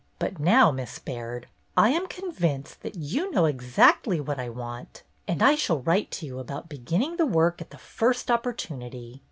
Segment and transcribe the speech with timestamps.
[0.17, 1.45] But now, Miss Baird,
[1.77, 6.25] I am convinced that you know exactly what I want, and I shall write to
[6.25, 9.19] you about beginning the work at the first opportunity.